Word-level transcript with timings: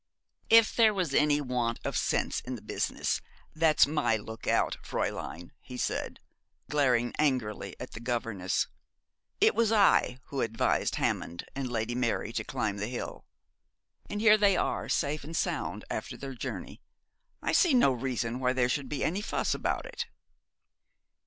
'If 0.49 0.75
there 0.75 0.95
was 0.95 1.13
any 1.13 1.39
want 1.41 1.79
of 1.85 1.95
sense 1.95 2.39
in 2.39 2.55
the 2.55 2.63
business, 2.63 3.21
that's 3.55 3.85
my 3.85 4.17
look 4.17 4.47
out, 4.47 4.77
Fräulein,' 4.83 5.51
he 5.59 5.77
said, 5.77 6.19
glaring 6.71 7.13
angrily 7.19 7.75
at 7.79 7.91
the 7.91 7.99
governess. 7.99 8.65
'It 9.39 9.53
was 9.53 9.71
I 9.71 10.17
who 10.29 10.41
advised 10.41 10.95
Hammond 10.95 11.45
and 11.55 11.69
Lady 11.71 11.93
Mary 11.93 12.33
to 12.33 12.43
climb 12.43 12.77
the 12.77 12.87
hill. 12.87 13.27
And 14.09 14.19
here 14.21 14.39
they 14.39 14.57
are, 14.57 14.89
safe 14.89 15.23
and 15.23 15.37
sound 15.37 15.85
after 15.91 16.17
their 16.17 16.33
journey. 16.33 16.81
I 17.43 17.51
see 17.51 17.75
no 17.75 17.91
reason 17.91 18.39
why 18.39 18.53
there 18.53 18.69
should 18.69 18.89
be 18.89 19.03
any 19.03 19.21
fuss 19.21 19.53
about 19.53 19.85
it.' 19.85 20.07